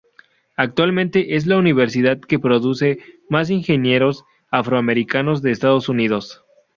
Actualmente 0.55 1.35
es 1.35 1.45
la 1.45 1.59
universidad 1.59 2.19
que 2.19 2.39
produce 2.39 2.97
más 3.29 3.51
ingenieros 3.51 4.23
afroamericanos 4.49 5.43
de 5.43 5.51
Estados 5.51 5.89
Unidos. 5.89 6.43